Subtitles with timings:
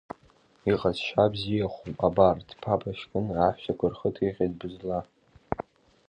[0.71, 4.99] Иҟазшьа бзиахәуп, абар, дԥаԥашькын, аҳәсақәа рхы ҭиҟьеит бызла.